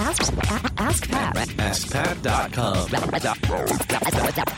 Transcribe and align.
Ask, 0.00 0.02
ask, 0.02 0.32
ask 0.78 1.10
Pat. 1.10 1.36
AskPat.com. 1.36 2.88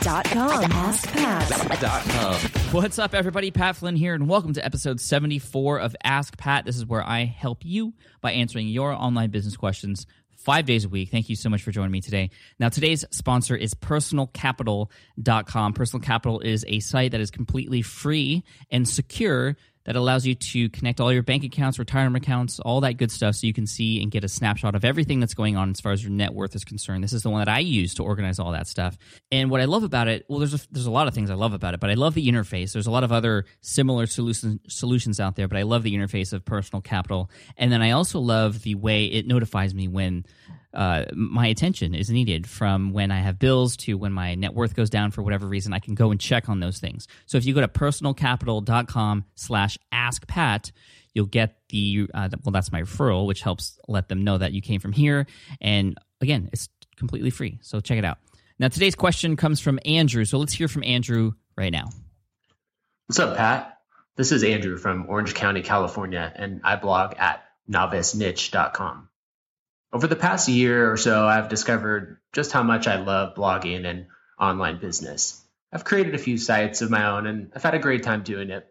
Dot 0.01 0.25
com. 0.25 0.71
Ask 0.71 1.11
Pat. 1.11 1.81
Dot 1.81 2.03
com. 2.03 2.35
What's 2.71 2.99
up, 2.99 3.13
everybody? 3.13 3.51
Pat 3.51 3.75
Flynn 3.75 3.95
here, 3.95 4.13
and 4.13 4.29
welcome 4.29 4.53
to 4.53 4.65
episode 4.65 5.01
74 5.01 5.79
of 5.79 5.95
Ask 6.03 6.37
Pat. 6.37 6.65
This 6.65 6.77
is 6.77 6.85
where 6.85 7.03
I 7.03 7.25
help 7.25 7.65
you 7.65 7.93
by 8.21 8.33
answering 8.33 8.67
your 8.67 8.93
online 8.93 9.31
business 9.31 9.57
questions 9.57 10.05
five 10.43 10.65
days 10.65 10.85
a 10.85 10.89
week. 10.89 11.09
Thank 11.09 11.29
you 11.29 11.35
so 11.35 11.49
much 11.49 11.63
for 11.63 11.71
joining 11.71 11.91
me 11.91 12.01
today. 12.01 12.29
Now, 12.59 12.69
today's 12.69 13.05
sponsor 13.11 13.55
is 13.55 13.73
personalcapital.com. 13.73 15.73
Personal 15.73 16.03
Capital 16.03 16.39
is 16.41 16.65
a 16.67 16.79
site 16.79 17.11
that 17.11 17.21
is 17.21 17.31
completely 17.31 17.81
free 17.81 18.43
and 18.69 18.87
secure 18.87 19.55
that 19.85 19.95
allows 19.95 20.25
you 20.25 20.35
to 20.35 20.69
connect 20.69 20.99
all 20.99 21.11
your 21.11 21.23
bank 21.23 21.43
accounts, 21.43 21.77
retirement 21.77 22.23
accounts, 22.23 22.59
all 22.59 22.81
that 22.81 22.93
good 22.93 23.11
stuff 23.11 23.35
so 23.35 23.47
you 23.47 23.53
can 23.53 23.67
see 23.67 24.01
and 24.01 24.11
get 24.11 24.23
a 24.23 24.29
snapshot 24.29 24.75
of 24.75 24.85
everything 24.85 25.19
that's 25.19 25.33
going 25.33 25.57
on 25.57 25.69
as 25.71 25.81
far 25.81 25.91
as 25.91 26.03
your 26.03 26.11
net 26.11 26.33
worth 26.33 26.55
is 26.55 26.63
concerned. 26.63 27.03
This 27.03 27.13
is 27.13 27.23
the 27.23 27.29
one 27.29 27.41
that 27.41 27.49
I 27.49 27.59
use 27.59 27.93
to 27.95 28.03
organize 28.03 28.39
all 28.39 28.51
that 28.51 28.67
stuff. 28.67 28.97
And 29.31 29.49
what 29.49 29.61
I 29.61 29.65
love 29.65 29.83
about 29.83 30.07
it, 30.07 30.25
well 30.29 30.39
there's 30.39 30.53
a, 30.53 30.59
there's 30.71 30.85
a 30.85 30.91
lot 30.91 31.07
of 31.07 31.13
things 31.13 31.29
I 31.29 31.35
love 31.35 31.53
about 31.53 31.73
it, 31.73 31.79
but 31.79 31.89
I 31.89 31.95
love 31.95 32.13
the 32.13 32.27
interface. 32.27 32.73
There's 32.73 32.87
a 32.87 32.91
lot 32.91 33.03
of 33.03 33.11
other 33.11 33.45
similar 33.61 34.05
solutions 34.05 34.59
solutions 34.67 35.19
out 35.19 35.35
there, 35.35 35.47
but 35.47 35.57
I 35.57 35.63
love 35.63 35.83
the 35.83 35.93
interface 35.93 36.33
of 36.33 36.45
Personal 36.45 36.81
Capital. 36.81 37.29
And 37.57 37.71
then 37.71 37.81
I 37.81 37.91
also 37.91 38.19
love 38.19 38.61
the 38.61 38.75
way 38.75 39.05
it 39.05 39.27
notifies 39.27 39.73
me 39.73 39.87
when 39.87 40.25
uh, 40.73 41.05
my 41.13 41.47
attention 41.47 41.93
is 41.93 42.09
needed 42.09 42.47
from 42.47 42.93
when 42.93 43.11
I 43.11 43.19
have 43.19 43.39
bills 43.39 43.77
to 43.77 43.97
when 43.97 44.11
my 44.11 44.35
net 44.35 44.53
worth 44.53 44.75
goes 44.75 44.89
down 44.89 45.11
for 45.11 45.21
whatever 45.21 45.47
reason. 45.47 45.73
I 45.73 45.79
can 45.79 45.95
go 45.95 46.11
and 46.11 46.19
check 46.19 46.49
on 46.49 46.59
those 46.59 46.79
things. 46.79 47.07
So 47.25 47.37
if 47.37 47.45
you 47.45 47.53
go 47.53 47.61
to 47.61 47.67
personalcapital.com 47.67 49.25
slash 49.35 49.77
ask 49.91 50.25
Pat, 50.27 50.71
you'll 51.13 51.27
get 51.27 51.57
the, 51.69 52.09
uh, 52.13 52.29
well, 52.43 52.51
that's 52.51 52.71
my 52.71 52.81
referral, 52.81 53.27
which 53.27 53.41
helps 53.41 53.79
let 53.87 54.09
them 54.09 54.23
know 54.23 54.37
that 54.37 54.53
you 54.53 54.61
came 54.61 54.79
from 54.79 54.93
here. 54.93 55.27
And 55.61 55.97
again, 56.21 56.49
it's 56.51 56.69
completely 56.97 57.29
free. 57.29 57.59
So 57.61 57.79
check 57.79 57.97
it 57.97 58.05
out. 58.05 58.17
Now, 58.59 58.67
today's 58.67 58.95
question 58.95 59.35
comes 59.35 59.59
from 59.59 59.79
Andrew. 59.85 60.25
So 60.25 60.37
let's 60.37 60.53
hear 60.53 60.67
from 60.67 60.83
Andrew 60.83 61.33
right 61.55 61.71
now. 61.71 61.89
What's 63.07 63.19
up, 63.19 63.37
Pat? 63.37 63.77
This 64.15 64.31
is 64.31 64.43
Andrew 64.43 64.77
from 64.77 65.07
Orange 65.09 65.33
County, 65.33 65.61
California, 65.61 66.31
and 66.35 66.61
I 66.63 66.75
blog 66.75 67.15
at 67.17 67.43
noviceniche.com. 67.69 69.09
Over 69.93 70.07
the 70.07 70.15
past 70.15 70.49
year 70.49 70.91
or 70.91 70.97
so, 70.97 71.27
I've 71.27 71.49
discovered 71.49 72.17
just 72.33 72.51
how 72.51 72.63
much 72.63 72.87
I 72.87 72.95
love 72.95 73.35
blogging 73.35 73.85
and 73.85 74.07
online 74.39 74.79
business. 74.79 75.39
I've 75.71 75.85
created 75.85 76.15
a 76.15 76.19
few 76.19 76.39
sites 76.39 76.81
of 76.81 76.89
my 76.89 77.11
own 77.11 77.27
and 77.27 77.51
I've 77.55 77.61
had 77.61 77.75
a 77.75 77.79
great 77.79 78.01
time 78.01 78.23
doing 78.23 78.49
it. 78.49 78.67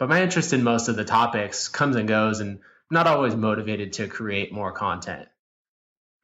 But 0.00 0.08
my 0.08 0.22
interest 0.22 0.52
in 0.52 0.64
most 0.64 0.88
of 0.88 0.96
the 0.96 1.04
topics 1.04 1.68
comes 1.68 1.94
and 1.94 2.08
goes, 2.08 2.40
and 2.40 2.58
I'm 2.58 2.58
not 2.90 3.06
always 3.06 3.36
motivated 3.36 3.94
to 3.94 4.08
create 4.08 4.52
more 4.52 4.72
content. 4.72 5.28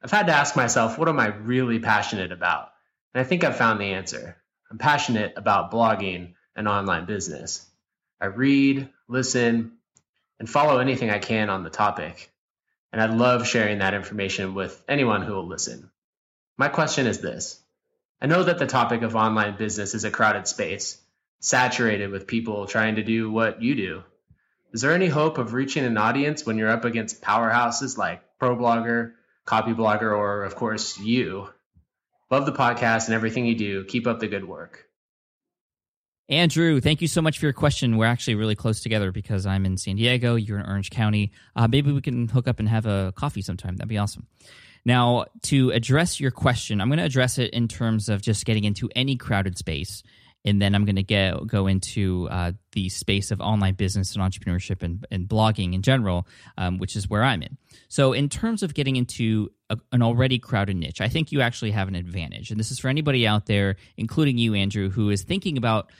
I've 0.03 0.11
had 0.11 0.27
to 0.27 0.33
ask 0.33 0.57
myself, 0.57 0.97
what 0.97 1.07
am 1.07 1.21
I 1.21 1.27
really 1.27 1.79
passionate 1.79 2.33
about? 2.33 2.69
And 3.13 3.21
I 3.21 3.23
think 3.23 3.45
I've 3.45 3.55
found 3.55 3.79
the 3.79 3.93
answer. 3.93 4.35
I'm 4.69 4.77
passionate 4.77 5.33
about 5.37 5.71
blogging 5.71 6.33
and 6.53 6.67
online 6.67 7.05
business. 7.05 7.65
I 8.19 8.25
read, 8.25 8.89
listen, 9.07 9.77
and 10.37 10.49
follow 10.49 10.79
anything 10.79 11.09
I 11.09 11.19
can 11.19 11.49
on 11.49 11.63
the 11.63 11.69
topic. 11.69 12.32
And 12.93 13.01
I 13.01 13.07
love 13.07 13.47
sharing 13.47 13.79
that 13.79 13.95
information 13.95 14.53
with 14.53 14.81
anyone 14.87 15.23
who 15.23 15.33
will 15.33 15.47
listen. 15.47 15.89
My 16.57 16.69
question 16.69 17.07
is 17.07 17.19
this 17.19 17.59
I 18.21 18.27
know 18.27 18.43
that 18.43 18.59
the 18.59 18.67
topic 18.67 19.01
of 19.01 19.15
online 19.15 19.57
business 19.57 19.95
is 19.95 20.03
a 20.03 20.11
crowded 20.11 20.47
space, 20.47 21.01
saturated 21.39 22.11
with 22.11 22.27
people 22.27 22.67
trying 22.67 22.95
to 22.95 23.03
do 23.03 23.31
what 23.31 23.63
you 23.63 23.73
do. 23.73 24.03
Is 24.73 24.81
there 24.81 24.93
any 24.93 25.07
hope 25.07 25.39
of 25.39 25.53
reaching 25.53 25.85
an 25.85 25.97
audience 25.97 26.45
when 26.45 26.57
you're 26.59 26.69
up 26.69 26.85
against 26.85 27.21
powerhouses 27.21 27.97
like 27.97 28.21
ProBlogger, 28.39 29.13
Copyblogger, 29.45 30.15
or 30.15 30.43
of 30.43 30.55
course 30.55 30.99
you? 30.99 31.49
Love 32.29 32.45
the 32.45 32.51
podcast 32.51 33.07
and 33.07 33.15
everything 33.15 33.47
you 33.47 33.55
do. 33.55 33.85
Keep 33.85 34.05
up 34.05 34.19
the 34.19 34.27
good 34.27 34.47
work. 34.47 34.87
Andrew, 36.29 36.79
thank 36.79 37.01
you 37.01 37.07
so 37.07 37.21
much 37.21 37.37
for 37.37 37.45
your 37.45 37.53
question. 37.53 37.97
We're 37.97 38.05
actually 38.05 38.35
really 38.35 38.55
close 38.55 38.79
together 38.79 39.11
because 39.11 39.45
I'm 39.45 39.65
in 39.65 39.77
San 39.77 39.97
Diego, 39.97 40.35
you're 40.35 40.57
in 40.57 40.65
Orange 40.65 40.89
County. 40.89 41.31
Uh, 41.55 41.67
maybe 41.67 41.91
we 41.91 42.01
can 42.01 42.29
hook 42.29 42.47
up 42.47 42.59
and 42.59 42.69
have 42.69 42.85
a 42.85 43.13
coffee 43.15 43.41
sometime. 43.41 43.75
That'd 43.75 43.89
be 43.89 43.97
awesome. 43.97 44.27
Now, 44.85 45.25
to 45.43 45.71
address 45.71 46.19
your 46.19 46.31
question, 46.31 46.81
I'm 46.81 46.89
going 46.89 46.99
to 46.99 47.05
address 47.05 47.37
it 47.37 47.51
in 47.51 47.67
terms 47.67 48.09
of 48.09 48.21
just 48.21 48.45
getting 48.45 48.63
into 48.63 48.89
any 48.95 49.15
crowded 49.15 49.57
space. 49.57 50.03
And 50.45 50.61
then 50.61 50.75
I'm 50.75 50.83
going 50.83 50.97
to 50.97 51.03
get, 51.03 51.47
go 51.47 51.67
into 51.67 52.27
uh, 52.29 52.51
the 52.73 52.89
space 52.89 53.31
of 53.31 53.39
online 53.39 53.75
business 53.75 54.13
and 54.13 54.21
entrepreneurship 54.21 54.83
and, 54.83 55.05
and 55.09 55.25
blogging 55.25 55.73
in 55.73 55.81
general, 55.81 56.27
um, 56.57 56.79
which 56.79 56.97
is 56.97 57.09
where 57.09 57.23
I'm 57.23 57.41
in. 57.41 57.57
So, 57.87 58.11
in 58.11 58.27
terms 58.27 58.61
of 58.61 58.73
getting 58.73 58.97
into 58.97 59.51
a, 59.69 59.77
an 59.93 60.01
already 60.01 60.39
crowded 60.39 60.75
niche, 60.75 60.99
I 60.99 61.07
think 61.07 61.31
you 61.31 61.39
actually 61.39 61.71
have 61.71 61.87
an 61.87 61.95
advantage. 61.95 62.51
And 62.51 62.59
this 62.59 62.71
is 62.71 62.79
for 62.79 62.89
anybody 62.89 63.25
out 63.25 63.45
there, 63.45 63.77
including 63.95 64.37
you, 64.37 64.53
Andrew, 64.53 64.89
who 64.89 65.09
is 65.11 65.23
thinking 65.23 65.57
about 65.57 65.91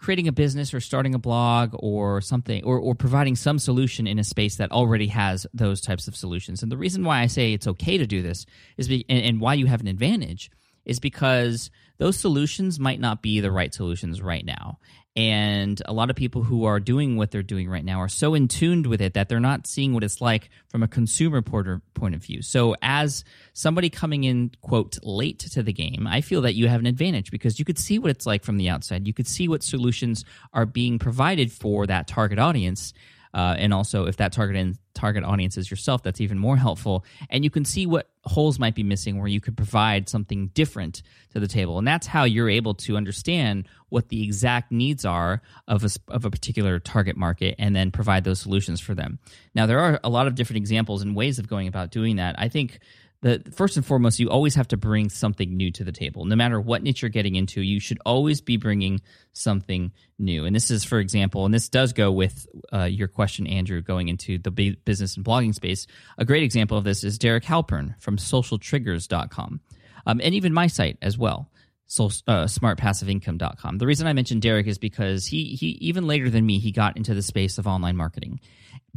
creating 0.00 0.28
a 0.28 0.32
business 0.32 0.72
or 0.72 0.80
starting 0.80 1.14
a 1.14 1.18
blog 1.18 1.70
or 1.74 2.20
something 2.20 2.64
or, 2.64 2.78
or 2.78 2.94
providing 2.94 3.36
some 3.36 3.58
solution 3.58 4.06
in 4.06 4.18
a 4.18 4.24
space 4.24 4.56
that 4.56 4.72
already 4.72 5.08
has 5.08 5.46
those 5.52 5.80
types 5.80 6.08
of 6.08 6.16
solutions. 6.16 6.62
And 6.62 6.72
the 6.72 6.76
reason 6.76 7.04
why 7.04 7.20
i 7.20 7.26
say 7.26 7.52
it's 7.52 7.66
okay 7.66 7.98
to 7.98 8.06
do 8.06 8.22
this 8.22 8.46
is 8.76 8.88
be, 8.88 9.04
and, 9.08 9.22
and 9.22 9.40
why 9.40 9.54
you 9.54 9.66
have 9.66 9.80
an 9.80 9.88
advantage 9.88 10.50
is 10.84 11.00
because 11.00 11.70
those 11.98 12.16
solutions 12.16 12.78
might 12.78 13.00
not 13.00 13.22
be 13.22 13.40
the 13.40 13.50
right 13.50 13.72
solutions 13.72 14.22
right 14.22 14.44
now 14.44 14.78
and 15.16 15.82
a 15.86 15.92
lot 15.92 16.08
of 16.08 16.14
people 16.14 16.44
who 16.44 16.64
are 16.64 16.78
doing 16.78 17.16
what 17.16 17.32
they're 17.32 17.42
doing 17.42 17.68
right 17.68 17.84
now 17.84 17.98
are 17.98 18.08
so 18.08 18.34
in 18.34 18.46
tuned 18.46 18.86
with 18.86 19.00
it 19.00 19.14
that 19.14 19.28
they're 19.28 19.40
not 19.40 19.66
seeing 19.66 19.92
what 19.92 20.04
it's 20.04 20.20
like 20.20 20.50
from 20.68 20.84
a 20.84 20.88
consumer 20.88 21.42
point 21.42 22.14
of 22.14 22.22
view. 22.22 22.42
So, 22.42 22.76
as 22.80 23.24
somebody 23.52 23.90
coming 23.90 24.22
in, 24.24 24.52
quote, 24.60 24.98
late 25.02 25.40
to 25.40 25.62
the 25.64 25.72
game, 25.72 26.06
I 26.06 26.20
feel 26.20 26.42
that 26.42 26.54
you 26.54 26.68
have 26.68 26.80
an 26.80 26.86
advantage 26.86 27.32
because 27.32 27.58
you 27.58 27.64
could 27.64 27.78
see 27.78 27.98
what 27.98 28.10
it's 28.10 28.24
like 28.24 28.44
from 28.44 28.56
the 28.56 28.68
outside. 28.68 29.06
You 29.06 29.12
could 29.12 29.26
see 29.26 29.48
what 29.48 29.64
solutions 29.64 30.24
are 30.52 30.64
being 30.64 31.00
provided 31.00 31.50
for 31.50 31.86
that 31.88 32.06
target 32.06 32.38
audience. 32.38 32.92
Uh, 33.32 33.54
and 33.58 33.72
also, 33.72 34.06
if 34.06 34.16
that 34.16 34.32
target 34.32 34.56
in, 34.56 34.76
target 34.94 35.22
audience 35.24 35.56
is 35.56 35.70
yourself, 35.70 36.02
that's 36.02 36.20
even 36.20 36.38
more 36.38 36.56
helpful. 36.56 37.04
And 37.28 37.44
you 37.44 37.50
can 37.50 37.64
see 37.64 37.86
what 37.86 38.10
holes 38.24 38.58
might 38.58 38.74
be 38.74 38.82
missing 38.82 39.18
where 39.18 39.28
you 39.28 39.40
could 39.40 39.56
provide 39.56 40.08
something 40.08 40.48
different 40.48 41.02
to 41.32 41.40
the 41.40 41.46
table. 41.46 41.78
And 41.78 41.86
that's 41.86 42.06
how 42.06 42.24
you're 42.24 42.50
able 42.50 42.74
to 42.74 42.96
understand 42.96 43.68
what 43.88 44.08
the 44.08 44.22
exact 44.24 44.72
needs 44.72 45.04
are 45.04 45.42
of 45.68 45.84
a, 45.84 45.90
of 46.08 46.24
a 46.24 46.30
particular 46.30 46.78
target 46.80 47.16
market 47.16 47.54
and 47.58 47.74
then 47.74 47.90
provide 47.90 48.24
those 48.24 48.40
solutions 48.40 48.80
for 48.80 48.94
them. 48.94 49.18
Now, 49.54 49.66
there 49.66 49.78
are 49.78 50.00
a 50.02 50.10
lot 50.10 50.26
of 50.26 50.34
different 50.34 50.58
examples 50.58 51.02
and 51.02 51.14
ways 51.14 51.38
of 51.38 51.48
going 51.48 51.68
about 51.68 51.90
doing 51.90 52.16
that. 52.16 52.34
I 52.38 52.48
think 52.48 52.80
the 53.22 53.42
first 53.54 53.76
and 53.76 53.84
foremost, 53.84 54.18
you 54.18 54.30
always 54.30 54.54
have 54.54 54.68
to 54.68 54.78
bring 54.78 55.10
something 55.10 55.54
new 55.54 55.70
to 55.72 55.84
the 55.84 55.92
table. 55.92 56.24
No 56.24 56.36
matter 56.36 56.58
what 56.58 56.82
niche 56.82 57.02
you're 57.02 57.10
getting 57.10 57.34
into, 57.34 57.60
you 57.60 57.78
should 57.78 57.98
always 58.06 58.40
be 58.40 58.56
bringing 58.56 59.02
something 59.34 59.92
new. 60.18 60.46
And 60.46 60.56
this 60.56 60.70
is, 60.70 60.84
for 60.84 60.98
example, 60.98 61.44
and 61.44 61.52
this 61.52 61.68
does 61.68 61.92
go 61.92 62.10
with 62.10 62.46
uh, 62.72 62.84
your 62.84 63.08
question, 63.08 63.46
Andrew, 63.46 63.82
going 63.82 64.08
into 64.08 64.38
the 64.38 64.50
business 64.50 65.16
and 65.16 65.24
blogging 65.24 65.54
space. 65.54 65.86
A 66.16 66.24
great 66.24 66.42
example 66.42 66.78
of 66.78 66.84
this 66.84 67.04
is 67.04 67.18
Derek 67.18 67.44
Halpern 67.44 67.94
from 68.00 68.16
SocialTriggers.com, 68.16 69.60
um, 70.06 70.20
and 70.22 70.34
even 70.34 70.54
my 70.54 70.66
site 70.66 70.96
as 71.02 71.18
well. 71.18 71.50
So, 71.86 72.06
uh, 72.28 72.44
smartpassiveincome.com. 72.44 73.78
The 73.78 73.86
reason 73.86 74.06
I 74.06 74.12
mentioned 74.12 74.42
Derek 74.42 74.68
is 74.68 74.78
because 74.78 75.26
he 75.26 75.56
he 75.56 75.70
even 75.80 76.06
later 76.06 76.30
than 76.30 76.46
me 76.46 76.60
he 76.60 76.70
got 76.70 76.96
into 76.96 77.14
the 77.14 77.22
space 77.22 77.58
of 77.58 77.66
online 77.66 77.96
marketing, 77.96 78.38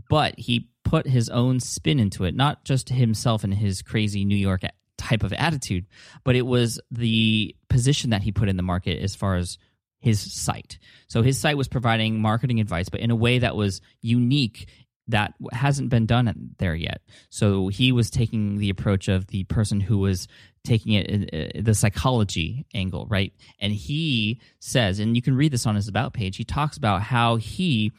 but 0.09 0.37
he 0.37 0.69
put 0.83 1.07
his 1.07 1.29
own 1.29 1.59
spin 1.59 1.99
into 1.99 2.23
it, 2.23 2.35
not 2.35 2.65
just 2.65 2.89
himself 2.89 3.43
and 3.43 3.53
his 3.53 3.81
crazy 3.81 4.25
New 4.25 4.35
York 4.35 4.61
type 4.97 5.23
of 5.23 5.33
attitude, 5.33 5.85
but 6.23 6.35
it 6.35 6.45
was 6.45 6.79
the 6.91 7.55
position 7.69 8.11
that 8.11 8.23
he 8.23 8.31
put 8.31 8.49
in 8.49 8.57
the 8.57 8.63
market 8.63 9.01
as 9.01 9.15
far 9.15 9.35
as 9.35 9.57
his 9.99 10.19
site. 10.19 10.79
So 11.07 11.21
his 11.21 11.39
site 11.39 11.57
was 11.57 11.67
providing 11.67 12.21
marketing 12.21 12.59
advice, 12.59 12.89
but 12.89 12.99
in 12.99 13.09
a 13.09 13.15
way 13.15 13.39
that 13.39 13.55
was 13.55 13.81
unique 14.01 14.67
that 15.07 15.33
hasn't 15.51 15.89
been 15.89 16.05
done 16.05 16.55
there 16.59 16.75
yet. 16.75 17.01
So 17.29 17.67
he 17.67 17.91
was 17.91 18.09
taking 18.09 18.57
the 18.57 18.69
approach 18.69 19.07
of 19.07 19.27
the 19.27 19.43
person 19.45 19.79
who 19.79 19.97
was 19.97 20.27
taking 20.63 20.93
it 20.93 21.29
uh, 21.33 21.61
the 21.61 21.73
psychology 21.73 22.65
angle, 22.73 23.05
right? 23.09 23.33
And 23.59 23.73
he 23.73 24.39
says, 24.59 24.99
and 24.99 25.15
you 25.15 25.21
can 25.21 25.35
read 25.35 25.51
this 25.51 25.65
on 25.65 25.75
his 25.75 25.89
about 25.89 26.13
page. 26.13 26.37
He 26.37 26.45
talks 26.45 26.77
about 26.77 27.01
how 27.01 27.35
he 27.35 27.91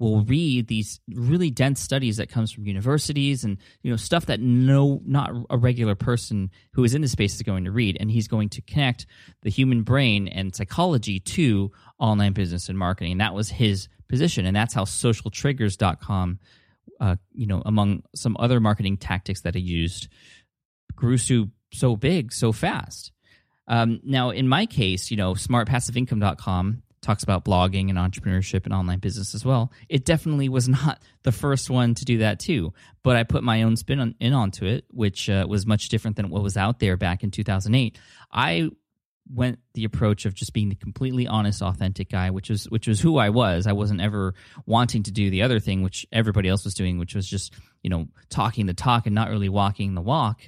will 0.00 0.22
read 0.22 0.66
these 0.66 0.98
really 1.14 1.50
dense 1.50 1.80
studies 1.80 2.16
that 2.16 2.30
comes 2.30 2.50
from 2.50 2.66
universities 2.66 3.44
and 3.44 3.58
you 3.82 3.90
know 3.90 3.96
stuff 3.96 4.26
that 4.26 4.40
no 4.40 5.00
not 5.04 5.30
a 5.50 5.58
regular 5.58 5.94
person 5.94 6.50
who 6.72 6.82
is 6.82 6.94
in 6.94 7.02
the 7.02 7.08
space 7.08 7.34
is 7.34 7.42
going 7.42 7.64
to 7.64 7.70
read. 7.70 7.96
And 8.00 8.10
he's 8.10 8.26
going 8.26 8.48
to 8.50 8.62
connect 8.62 9.06
the 9.42 9.50
human 9.50 9.82
brain 9.82 10.26
and 10.26 10.56
psychology 10.56 11.20
to 11.20 11.70
online 11.98 12.32
business 12.32 12.68
and 12.68 12.78
marketing. 12.78 13.12
And 13.12 13.20
that 13.20 13.34
was 13.34 13.50
his 13.50 13.88
position. 14.08 14.46
And 14.46 14.56
that's 14.56 14.74
how 14.74 14.84
socialtriggers.com 14.84 16.40
uh, 16.98 17.16
you 17.32 17.46
know 17.46 17.62
among 17.64 18.02
some 18.14 18.36
other 18.40 18.58
marketing 18.58 18.96
tactics 18.96 19.42
that 19.42 19.54
he 19.54 19.60
used 19.60 20.08
grew 20.96 21.18
so, 21.18 21.48
so 21.72 21.94
big 21.94 22.32
so 22.32 22.52
fast. 22.52 23.12
Um, 23.68 24.00
now 24.02 24.30
in 24.30 24.48
my 24.48 24.66
case 24.66 25.10
you 25.10 25.16
know 25.18 25.34
smartpassiveincome.com 25.34 26.82
talks 27.02 27.22
about 27.22 27.44
blogging 27.44 27.88
and 27.88 27.98
entrepreneurship 27.98 28.64
and 28.64 28.74
online 28.74 28.98
business 28.98 29.34
as 29.34 29.44
well. 29.44 29.72
It 29.88 30.04
definitely 30.04 30.48
was 30.48 30.68
not 30.68 31.02
the 31.22 31.32
first 31.32 31.70
one 31.70 31.94
to 31.94 32.04
do 32.04 32.18
that 32.18 32.40
too, 32.40 32.72
but 33.02 33.16
I 33.16 33.24
put 33.24 33.42
my 33.42 33.62
own 33.62 33.76
spin 33.76 34.00
on, 34.00 34.14
in 34.20 34.32
onto 34.32 34.66
it, 34.66 34.84
which 34.90 35.28
uh, 35.30 35.46
was 35.48 35.66
much 35.66 35.88
different 35.88 36.16
than 36.16 36.30
what 36.30 36.42
was 36.42 36.56
out 36.56 36.78
there 36.78 36.96
back 36.96 37.22
in 37.22 37.30
2008. 37.30 37.98
I 38.32 38.70
went 39.32 39.60
the 39.74 39.84
approach 39.84 40.24
of 40.24 40.34
just 40.34 40.52
being 40.52 40.68
the 40.68 40.74
completely 40.74 41.26
honest, 41.26 41.62
authentic 41.62 42.10
guy, 42.10 42.30
which 42.30 42.50
was 42.50 42.64
which 42.64 42.88
was 42.88 43.00
who 43.00 43.18
I 43.18 43.30
was. 43.30 43.66
I 43.66 43.72
wasn't 43.72 44.00
ever 44.00 44.34
wanting 44.66 45.04
to 45.04 45.12
do 45.12 45.30
the 45.30 45.42
other 45.42 45.60
thing, 45.60 45.82
which 45.82 46.06
everybody 46.12 46.48
else 46.48 46.64
was 46.64 46.74
doing, 46.74 46.98
which 46.98 47.14
was 47.14 47.28
just 47.28 47.54
you 47.82 47.90
know 47.90 48.08
talking 48.28 48.66
the 48.66 48.74
talk 48.74 49.06
and 49.06 49.14
not 49.14 49.30
really 49.30 49.48
walking 49.48 49.94
the 49.94 50.00
walk, 50.00 50.40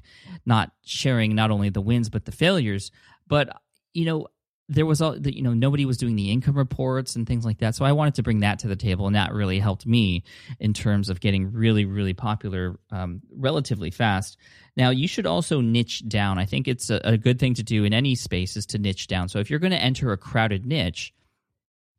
not 0.45 0.73
sharing 0.85 1.35
not 1.35 1.51
only 1.51 1.69
the 1.69 1.81
wins 1.81 2.09
but 2.09 2.25
the 2.25 2.33
failures. 2.33 2.91
But 3.29 3.61
you 3.95 4.05
know, 4.05 4.27
there 4.69 4.87
was 4.87 5.03
all 5.03 5.19
the, 5.19 5.35
you 5.35 5.43
know 5.43 5.55
nobody 5.55 5.85
was 5.85 5.97
doing 5.97 6.17
the 6.17 6.31
income 6.31 6.57
reports 6.57 7.17
and 7.17 7.27
things 7.27 7.45
like 7.45 7.59
that. 7.59 7.75
So 7.75 7.85
i 7.85 7.93
wanted 7.93 8.15
to 8.15 8.23
bring 8.23 8.41
that 8.41 8.59
to 8.61 8.69
the 8.69 8.77
table 8.77 9.07
and 9.07 9.17
that 9.17 9.33
really 9.33 9.59
helped 9.59 9.87
me 9.87 10.25
in 10.61 10.73
terms 10.73 11.09
of 11.09 11.21
getting 11.21 11.53
really 11.53 11.85
really 11.85 12.15
popular 12.15 12.79
um, 12.91 13.21
relatively 13.35 13.91
fast. 13.91 14.39
Now 14.77 14.91
you 14.91 15.09
should 15.09 15.27
also 15.27 15.61
niche 15.61 16.09
down. 16.09 16.39
I 16.39 16.47
think 16.47 16.69
it's 16.69 16.91
a, 16.91 17.01
a 17.05 17.19
good 17.19 17.39
thing 17.39 17.55
to 17.55 17.63
do 17.63 17.85
in 17.85 17.93
any 17.93 18.15
space 18.15 18.57
is 18.57 18.67
to 18.67 18.79
niche 18.79 19.07
down. 19.07 19.29
So 19.29 19.39
if 19.39 19.51
you're 19.51 19.59
going 19.59 19.73
to 19.73 19.83
enter 19.83 20.13
a 20.13 20.17
crowded 20.17 20.65
niche 20.65 21.13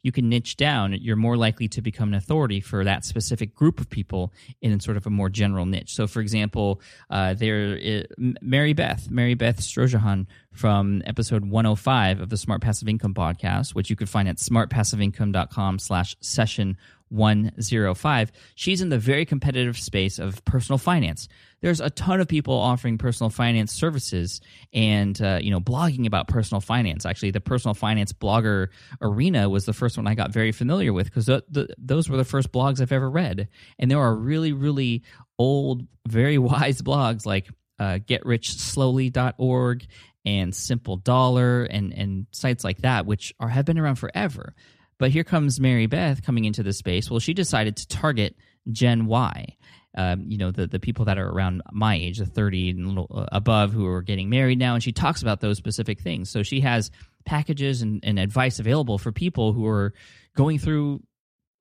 you 0.03 0.11
can 0.11 0.29
niche 0.29 0.57
down, 0.57 0.93
you're 0.93 1.15
more 1.15 1.37
likely 1.37 1.67
to 1.69 1.81
become 1.81 2.09
an 2.09 2.15
authority 2.15 2.59
for 2.59 2.83
that 2.83 3.05
specific 3.05 3.55
group 3.55 3.79
of 3.79 3.89
people 3.89 4.33
in 4.61 4.79
sort 4.79 4.97
of 4.97 5.07
a 5.07 5.09
more 5.09 5.29
general 5.29 5.65
niche. 5.65 5.95
So, 5.95 6.05
for 6.05 6.19
example, 6.19 6.81
uh, 7.09 7.33
there 7.33 7.75
is 7.75 8.05
Mary 8.17 8.73
Beth, 8.73 9.09
Mary 9.09 9.33
Beth 9.33 9.61
Storjohann 9.61 10.27
from 10.51 11.01
episode 11.05 11.45
105 11.45 12.19
of 12.19 12.29
the 12.29 12.37
Smart 12.37 12.61
Passive 12.61 12.87
Income 12.87 13.13
podcast, 13.15 13.73
which 13.73 13.89
you 13.89 13.95
can 13.95 14.07
find 14.07 14.27
at 14.27 14.37
smartpassiveincome.com 14.37 15.79
slash 15.79 16.15
session 16.19 16.77
105. 17.13 18.31
She's 18.55 18.81
in 18.81 18.89
the 18.89 18.97
very 18.97 19.25
competitive 19.25 19.77
space 19.77 20.19
of 20.19 20.43
personal 20.45 20.77
finance. 20.77 21.27
There's 21.61 21.79
a 21.79 21.89
ton 21.89 22.19
of 22.19 22.27
people 22.27 22.55
offering 22.55 22.97
personal 22.97 23.29
finance 23.29 23.71
services 23.71 24.41
and 24.73 25.19
uh, 25.21 25.39
you 25.41 25.51
know 25.51 25.61
blogging 25.61 26.05
about 26.05 26.27
personal 26.27 26.59
finance. 26.59 27.05
Actually, 27.05 27.31
the 27.31 27.39
personal 27.39 27.73
finance 27.73 28.11
blogger 28.11 28.67
arena 29.01 29.47
was 29.47 29.65
the 29.65 29.73
first 29.73 29.95
one 29.95 30.07
I 30.07 30.15
got 30.15 30.31
very 30.31 30.51
familiar 30.51 30.91
with 30.91 31.05
because 31.05 31.29
those 31.77 32.09
were 32.09 32.17
the 32.17 32.25
first 32.25 32.51
blogs 32.51 32.81
I've 32.81 32.91
ever 32.91 33.09
read. 33.09 33.47
And 33.79 33.89
there 33.89 33.99
are 33.99 34.15
really, 34.15 34.51
really 34.51 35.03
old, 35.37 35.87
very 36.07 36.37
wise 36.39 36.81
blogs 36.81 37.25
like 37.25 37.47
uh, 37.79 37.99
GetRichSlowly.org 38.07 39.85
and 40.25 40.55
Simple 40.55 40.97
Dollar 40.97 41.63
and 41.63 41.93
and 41.93 42.27
sites 42.31 42.63
like 42.63 42.79
that, 42.79 43.05
which 43.05 43.33
are 43.39 43.49
have 43.49 43.65
been 43.65 43.79
around 43.79 43.95
forever. 43.95 44.55
But 44.97 45.11
here 45.11 45.23
comes 45.23 45.59
Mary 45.59 45.85
Beth 45.85 46.23
coming 46.23 46.45
into 46.45 46.63
the 46.63 46.73
space. 46.73 47.09
Well, 47.09 47.19
she 47.19 47.33
decided 47.33 47.77
to 47.77 47.87
target 47.87 48.35
Gen 48.71 49.05
Y. 49.05 49.55
Um, 49.95 50.25
you 50.27 50.39
know 50.39 50.49
the 50.49 50.65
the 50.65 50.79
people 50.79 51.05
that 51.05 51.19
are 51.19 51.29
around 51.29 51.61
my 51.71 51.95
age, 51.95 52.17
the 52.17 52.25
thirty 52.25 52.71
and 52.71 52.87
little 52.87 53.07
uh, 53.13 53.25
above, 53.31 53.73
who 53.73 53.85
are 53.85 54.01
getting 54.01 54.29
married 54.29 54.57
now, 54.57 54.73
and 54.73 54.81
she 54.81 54.91
talks 54.91 55.21
about 55.21 55.39
those 55.39 55.57
specific 55.57 56.01
things. 56.01 56.31
So 56.31 56.41
she 56.41 56.61
has 56.61 56.89
packages 57.25 57.83
and, 57.83 57.99
and 58.03 58.17
advice 58.17 58.59
available 58.59 58.97
for 58.97 59.11
people 59.11 59.53
who 59.53 59.67
are 59.67 59.93
going 60.35 60.57
through 60.57 61.03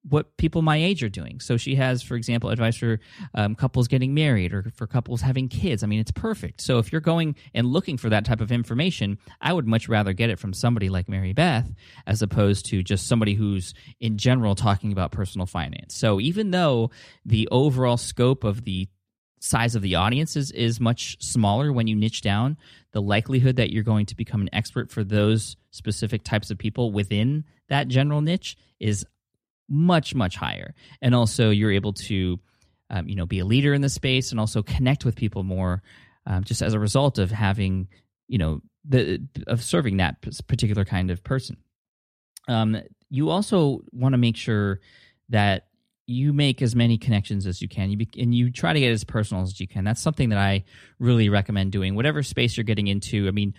what 0.08 0.37
people 0.37 0.62
my 0.62 0.76
age 0.76 1.02
are 1.02 1.08
doing. 1.08 1.38
So 1.40 1.56
she 1.56 1.76
has, 1.76 2.02
for 2.02 2.16
example, 2.16 2.50
advice 2.50 2.76
for 2.76 2.99
um, 3.34 3.54
couples 3.54 3.87
getting 3.87 4.14
married 4.14 4.52
or 4.52 4.64
for 4.75 4.87
couples 4.87 5.20
having 5.20 5.49
kids. 5.49 5.82
I 5.82 5.87
mean, 5.87 6.00
it's 6.00 6.10
perfect. 6.10 6.60
So 6.60 6.78
if 6.78 6.90
you're 6.90 7.00
going 7.00 7.37
and 7.54 7.66
looking 7.66 7.96
for 7.96 8.08
that 8.10 8.25
type 8.25 8.40
of 8.40 8.50
information, 8.50 9.19
I 9.40 9.52
would 9.52 9.66
much 9.66 9.88
rather 9.88 10.12
get 10.12 10.31
it 10.31 10.38
from 10.38 10.52
somebody 10.52 10.88
like 10.88 11.08
Mary 11.08 11.32
Beth 11.32 11.72
as 12.06 12.20
opposed 12.20 12.66
to 12.66 12.82
just 12.82 13.06
somebody 13.06 13.34
who's 13.34 13.75
in 14.00 14.19
general 14.19 14.54
talking 14.54 14.90
about 14.93 15.12
personal 15.12 15.46
finance. 15.46 15.94
So 15.94 16.20
even 16.20 16.50
though 16.50 16.90
the 17.25 17.49
overall 17.50 17.96
scope 17.96 18.43
of 18.43 18.64
the 18.64 18.88
size 19.38 19.75
of 19.75 19.82
the 19.82 19.96
audience 19.96 20.37
is, 20.37 20.52
is 20.52 20.81
much 20.81 21.16
smaller 21.20 21.72
when 21.72 21.87
you 21.87 21.96
niche 21.96 22.22
down, 22.22 22.56
the 22.93 23.02
likelihood 23.02 23.56
that 23.56 23.70
you're 23.70 23.82
going 23.82 24.06
to 24.06 24.16
become 24.16 24.40
an 24.40 24.50
expert 24.52 24.90
for 24.90 25.02
those 25.02 25.56
specific 25.70 26.22
types 26.22 26.50
of 26.50 26.58
people 26.58 26.93
within 26.93 27.44
that 27.69 27.88
general 27.88 28.20
niche 28.20 28.56
is 28.78 29.04
much 29.69 30.14
much 30.14 30.37
higher. 30.37 30.75
And 31.00 31.14
also 31.14 31.50
you're 31.50 31.73
able 31.73 31.93
to 31.94 32.38
um, 32.91 33.09
you 33.09 33.17
know 33.17 33.26
be 33.26 33.38
a 33.38 33.44
leader 33.44 33.75
in 33.75 33.81
the 33.81 33.88
space 33.88 34.31
and 34.31 34.41
also 34.41 34.62
connect 34.62 35.05
with 35.05 35.17
people 35.17 35.43
more 35.43 35.82
um, 36.26 36.44
just 36.44 36.62
as 36.62 36.75
a 36.75 36.79
result 36.79 37.19
of 37.19 37.31
having 37.31 37.88
you 38.29 38.38
know 38.38 38.61
the 38.85 39.23
of 39.47 39.62
serving 39.62 39.99
that 39.99 40.17
particular 40.47 40.85
kind 40.85 41.11
of 41.11 41.23
person. 41.23 41.56
Um, 42.49 42.81
you 43.09 43.31
also 43.31 43.82
want 43.93 44.14
to 44.14 44.19
make 44.19 44.37
sure 44.37 44.81
that 45.29 45.69
you 46.06 46.32
make 46.32 46.61
as 46.61 46.75
many 46.75 46.99
connections 46.99 47.47
as 47.47 47.62
you 47.62 47.69
can. 47.69 47.91
You 47.91 47.97
be, 47.97 48.09
and 48.19 48.35
you 48.35 48.50
try 48.50 48.73
to 48.73 48.81
get 48.81 48.91
as 48.91 49.05
personal 49.05 49.44
as 49.44 49.61
you 49.61 49.69
can. 49.69 49.85
That's 49.85 50.00
something 50.00 50.31
that 50.31 50.38
i 50.38 50.64
really 50.99 51.29
recommend 51.29 51.73
doing. 51.73 51.94
Whatever 51.94 52.23
space 52.23 52.56
you're 52.56 52.64
getting 52.64 52.88
into 52.88 53.29
i 53.29 53.31
mean 53.31 53.55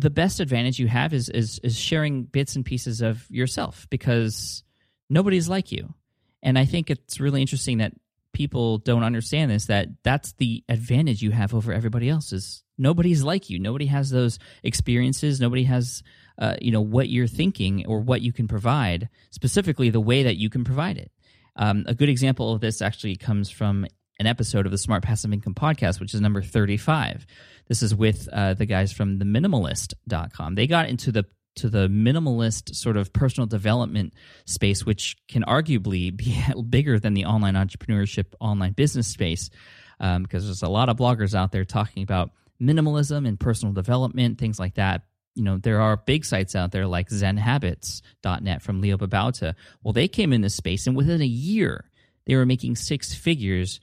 the 0.00 0.10
best 0.10 0.40
advantage 0.40 0.78
you 0.78 0.88
have 0.88 1.12
is 1.12 1.28
is 1.28 1.60
is 1.62 1.78
sharing 1.78 2.24
bits 2.24 2.56
and 2.56 2.64
pieces 2.64 3.02
of 3.02 3.26
yourself 3.30 3.86
because 3.90 4.62
nobody's 5.10 5.48
like 5.48 5.72
you. 5.72 5.92
And 6.42 6.58
I 6.58 6.64
think 6.64 6.88
it's 6.88 7.20
really 7.20 7.42
interesting 7.42 7.78
that 7.78 7.92
people 8.32 8.78
don't 8.78 9.02
understand 9.02 9.50
this 9.50 9.66
that 9.66 9.88
that's 10.04 10.32
the 10.34 10.62
advantage 10.68 11.20
you 11.20 11.32
have 11.32 11.52
over 11.52 11.72
everybody 11.72 12.08
else 12.08 12.32
is 12.32 12.62
nobody's 12.78 13.22
like 13.22 13.50
you. 13.50 13.58
Nobody 13.58 13.86
has 13.86 14.10
those 14.10 14.38
experiences. 14.62 15.40
Nobody 15.40 15.64
has 15.64 16.02
uh, 16.38 16.56
you 16.62 16.70
know 16.70 16.80
what 16.80 17.08
you're 17.08 17.26
thinking 17.26 17.84
or 17.86 18.00
what 18.00 18.22
you 18.22 18.32
can 18.32 18.48
provide 18.48 19.08
specifically 19.30 19.90
the 19.90 20.00
way 20.00 20.22
that 20.22 20.36
you 20.36 20.48
can 20.48 20.64
provide 20.64 20.96
it. 20.96 21.10
Um, 21.56 21.84
a 21.86 21.94
good 21.94 22.08
example 22.08 22.54
of 22.54 22.60
this 22.60 22.80
actually 22.80 23.16
comes 23.16 23.50
from 23.50 23.86
an 24.20 24.26
episode 24.26 24.66
of 24.66 24.72
the 24.72 24.78
smart 24.78 25.02
passive 25.02 25.32
income 25.32 25.54
podcast 25.54 25.98
which 25.98 26.12
is 26.12 26.20
number 26.20 26.42
35 26.42 27.26
this 27.68 27.82
is 27.82 27.94
with 27.94 28.28
uh, 28.30 28.52
the 28.52 28.66
guys 28.66 28.92
from 28.92 29.18
the 29.18 29.24
minimalist.com 29.24 30.54
they 30.54 30.66
got 30.66 30.90
into 30.90 31.10
the 31.10 31.24
to 31.60 31.70
the 31.70 31.88
minimalist 31.88 32.74
sort 32.74 32.96
of 32.96 33.12
personal 33.12 33.46
development 33.46 34.14
space, 34.46 34.84
which 34.84 35.16
can 35.28 35.42
arguably 35.44 36.14
be 36.14 36.42
bigger 36.68 36.98
than 36.98 37.14
the 37.14 37.24
online 37.24 37.54
entrepreneurship, 37.54 38.26
online 38.40 38.72
business 38.72 39.06
space, 39.06 39.50
um, 40.00 40.22
because 40.22 40.46
there's 40.46 40.62
a 40.62 40.68
lot 40.68 40.88
of 40.88 40.96
bloggers 40.96 41.34
out 41.34 41.52
there 41.52 41.64
talking 41.64 42.02
about 42.02 42.30
minimalism 42.60 43.26
and 43.26 43.38
personal 43.38 43.72
development, 43.72 44.38
things 44.38 44.58
like 44.58 44.74
that. 44.74 45.02
You 45.34 45.44
know, 45.44 45.58
there 45.58 45.80
are 45.80 45.96
big 45.96 46.24
sites 46.24 46.56
out 46.56 46.72
there 46.72 46.86
like 46.86 47.08
zenhabits.net 47.08 48.62
from 48.62 48.80
Leo 48.80 48.96
Babauta. 48.96 49.54
Well, 49.82 49.92
they 49.92 50.08
came 50.08 50.32
in 50.32 50.40
this 50.40 50.54
space, 50.54 50.86
and 50.86 50.96
within 50.96 51.22
a 51.22 51.26
year, 51.26 51.90
they 52.26 52.36
were 52.36 52.46
making 52.46 52.76
six 52.76 53.14
figures 53.14 53.80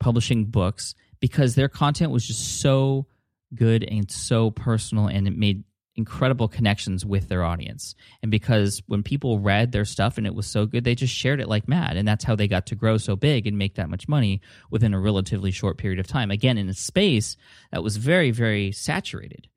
publishing 0.00 0.46
books 0.46 0.94
because 1.20 1.54
their 1.54 1.68
content 1.68 2.10
was 2.10 2.26
just 2.26 2.60
so 2.60 3.06
good 3.54 3.84
and 3.84 4.10
so 4.10 4.50
personal 4.50 5.06
and 5.06 5.28
it 5.28 5.36
made 5.36 5.62
incredible 5.94 6.48
connections 6.48 7.04
with 7.04 7.28
their 7.28 7.44
audience. 7.44 7.94
And 8.22 8.30
because 8.30 8.82
when 8.86 9.02
people 9.02 9.38
read 9.38 9.72
their 9.72 9.84
stuff 9.84 10.18
and 10.18 10.26
it 10.26 10.34
was 10.34 10.46
so 10.46 10.66
good, 10.66 10.84
they 10.84 10.94
just 10.94 11.14
shared 11.14 11.40
it 11.40 11.48
like 11.48 11.68
mad. 11.68 11.96
And 11.96 12.08
that's 12.08 12.24
how 12.24 12.34
they 12.34 12.48
got 12.48 12.66
to 12.66 12.74
grow 12.74 12.96
so 12.96 13.14
big 13.14 13.46
and 13.46 13.58
make 13.58 13.74
that 13.74 13.90
much 13.90 14.08
money 14.08 14.40
within 14.70 14.94
a 14.94 15.00
relatively 15.00 15.50
short 15.50 15.78
period 15.78 16.00
of 16.00 16.06
time. 16.06 16.30
Again, 16.30 16.58
in 16.58 16.68
a 16.68 16.74
space 16.74 17.36
that 17.70 17.82
was 17.82 17.96
very, 17.98 18.30
very 18.30 18.72
saturated. 18.72 19.48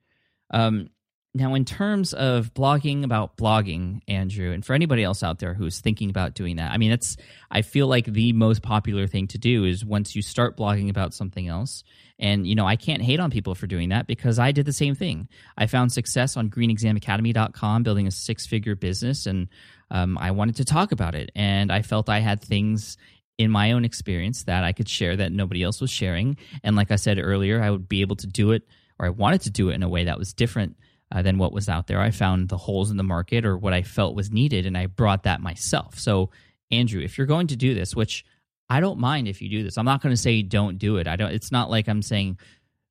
Um, 0.52 0.90
now, 1.36 1.54
in 1.54 1.66
terms 1.66 2.14
of 2.14 2.54
blogging 2.54 3.04
about 3.04 3.36
blogging, 3.36 4.00
Andrew, 4.08 4.54
and 4.54 4.66
for 4.66 4.74
anybody 4.74 5.04
else 5.04 5.22
out 5.22 5.40
there 5.40 5.54
who's 5.54 5.82
thinking 5.82 6.10
about 6.10 6.34
doing 6.34 6.56
that, 6.56 6.72
I 6.72 6.78
mean, 6.78 6.94
it's, 6.94 7.18
I 7.52 7.62
feel 7.62 7.88
like 7.88 8.06
the 8.06 8.32
most 8.32 8.62
popular 8.62 9.06
thing 9.06 9.28
to 9.28 9.38
do 9.38 9.66
is 9.66 9.84
once 9.84 10.16
you 10.16 10.22
start 10.22 10.56
blogging 10.56 10.90
about 10.90 11.14
something 11.14 11.46
else, 11.46 11.84
and, 12.18 12.48
you 12.48 12.56
know, 12.56 12.66
I 12.66 12.78
can't 12.78 13.02
hate 13.02 13.20
on 13.20 13.32
people 13.32 13.54
for 13.54 13.68
doing 13.68 13.90
that 13.90 14.08
because 14.08 14.40
I 14.40 14.54
did 14.54 14.66
the 14.66 14.72
same 14.72 14.96
thing. 14.96 15.28
I 15.58 15.68
found 15.68 15.92
success 15.92 16.38
on 16.38 16.50
greenexamacademy.com, 16.50 17.84
building 17.84 18.08
a 18.08 18.12
six 18.12 18.48
figure 18.48 18.76
business, 18.76 19.26
and 19.26 19.50
um, 19.92 20.18
I 20.18 20.32
wanted 20.32 20.56
to 20.56 20.64
talk 20.64 20.94
about 20.94 21.16
it. 21.16 21.32
And 21.36 21.70
I 21.70 21.82
felt 21.82 22.08
I 22.08 22.20
had 22.20 22.42
things 22.42 22.96
in 23.38 23.52
my 23.52 23.74
own 23.74 23.84
experience 23.84 24.46
that 24.46 24.64
I 24.64 24.72
could 24.72 24.88
share 24.88 25.18
that 25.18 25.34
nobody 25.34 25.64
else 25.64 25.82
was 25.82 25.92
sharing. 25.92 26.38
And 26.64 26.78
like 26.78 26.92
I 26.92 26.96
said 26.96 27.20
earlier, 27.20 27.62
I 27.62 27.72
would 27.72 27.90
be 27.90 28.00
able 28.00 28.16
to 28.16 28.28
do 28.28 28.52
it, 28.52 28.64
or 28.98 29.06
I 29.08 29.10
wanted 29.10 29.42
to 29.42 29.50
do 29.50 29.68
it 29.68 29.74
in 29.74 29.84
a 29.84 29.90
way 29.90 30.06
that 30.06 30.18
was 30.18 30.34
different 30.34 30.78
uh, 31.16 31.22
than 31.22 31.38
what 31.38 31.54
was 31.54 31.70
out 31.70 31.88
there. 31.88 32.02
I 32.02 32.12
found 32.12 32.50
the 32.50 32.58
holes 32.58 32.92
in 32.92 32.98
the 32.98 33.04
market 33.04 33.46
or 33.46 33.58
what 33.58 33.72
I 33.72 33.84
felt 33.84 34.16
was 34.16 34.32
needed, 34.32 34.66
and 34.66 34.78
I 34.78 34.88
brought 34.88 35.24
that 35.24 35.40
myself. 35.40 35.98
So, 35.98 36.30
Andrew, 36.72 37.02
if 37.02 37.18
you're 37.18 37.26
going 37.26 37.48
to 37.48 37.56
do 37.56 37.74
this, 37.74 37.96
which 37.96 38.26
I 38.70 38.82
don't 38.82 39.00
mind 39.00 39.30
if 39.30 39.42
you 39.42 39.48
do 39.48 39.64
this, 39.64 39.78
I'm 39.78 39.86
not 39.86 40.02
going 40.02 40.14
to 40.14 40.22
say 40.22 40.42
don't 40.42 40.78
do 40.78 40.98
it. 40.98 41.08
I 41.08 41.16
don't. 41.16 41.32
It's 41.32 41.54
not 41.54 41.70
like 41.70 41.88
I'm 41.88 42.02
saying, 42.02 42.38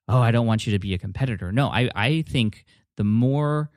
oh, 0.09 0.23
I 0.23 0.31
don't 0.31 0.47
want 0.47 0.67
you 0.67 0.73
to 0.73 0.79
be 0.79 0.95
a 0.95 0.99
competitor. 0.99 1.53
No, 1.53 1.69
I 1.69 1.91
I 1.95 2.23
think 2.23 2.65
the 2.97 3.05
more 3.05 3.71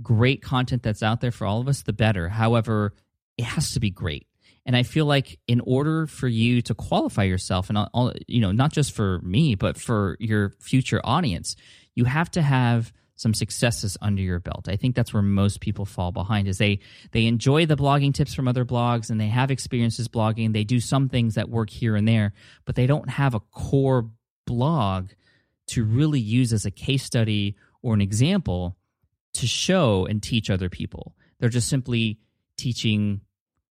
great 0.00 0.40
content 0.40 0.84
that's 0.84 1.02
out 1.02 1.20
there 1.20 1.32
for 1.32 1.44
all 1.44 1.60
of 1.60 1.66
us, 1.66 1.82
the 1.82 1.92
better. 1.92 2.28
However, 2.28 2.94
it 3.36 3.44
has 3.44 3.72
to 3.72 3.80
be 3.80 3.90
great. 3.90 4.28
And 4.66 4.76
I 4.76 4.84
feel 4.84 5.04
like 5.04 5.40
in 5.48 5.60
order 5.60 6.06
for 6.06 6.28
you 6.28 6.62
to 6.62 6.74
qualify 6.74 7.24
yourself, 7.24 7.70
and 7.70 7.78
all, 7.92 8.12
you 8.28 8.40
know, 8.40 8.52
not 8.52 8.72
just 8.72 8.92
for 8.92 9.18
me, 9.20 9.56
but 9.56 9.76
for 9.76 10.16
your 10.20 10.50
future 10.60 11.00
audience, 11.02 11.56
you 11.94 12.04
have 12.04 12.30
to 12.32 12.42
have 12.42 12.92
some 13.16 13.34
successes 13.34 13.96
under 14.00 14.22
your 14.22 14.40
belt. 14.40 14.68
I 14.68 14.76
think 14.76 14.96
that's 14.96 15.12
where 15.12 15.22
most 15.22 15.60
people 15.60 15.84
fall 15.84 16.12
behind 16.12 16.48
is 16.48 16.58
they 16.58 16.80
they 17.12 17.26
enjoy 17.26 17.66
the 17.66 17.76
blogging 17.76 18.12
tips 18.12 18.34
from 18.34 18.48
other 18.48 18.64
blogs 18.64 19.10
and 19.10 19.20
they 19.20 19.28
have 19.28 19.50
experiences 19.50 20.08
blogging. 20.08 20.52
They 20.52 20.64
do 20.64 20.80
some 20.80 21.08
things 21.08 21.34
that 21.34 21.48
work 21.48 21.70
here 21.70 21.96
and 21.96 22.08
there, 22.08 22.32
but 22.64 22.74
they 22.74 22.86
don't 22.86 23.08
have 23.08 23.34
a 23.34 23.40
core 23.40 24.10
blog 24.46 25.10
to 25.68 25.84
really 25.84 26.20
use 26.20 26.52
as 26.52 26.66
a 26.66 26.70
case 26.70 27.04
study 27.04 27.56
or 27.82 27.94
an 27.94 28.00
example 28.00 28.76
to 29.34 29.46
show 29.46 30.06
and 30.06 30.22
teach 30.22 30.50
other 30.50 30.68
people. 30.68 31.14
They're 31.38 31.48
just 31.48 31.68
simply 31.68 32.18
teaching 32.56 33.20